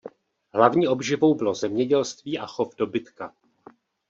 [0.53, 3.33] Hlavní obživou bylo zemědělství a chov dobytka.